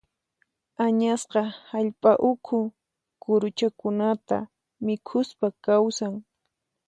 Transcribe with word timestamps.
Añasqa 0.85 1.41
hallp'a 1.69 2.11
ukhu 2.29 2.57
kuruchakunata 3.21 4.37
mikhuspa 4.85 5.47
kawsan. 5.65 6.13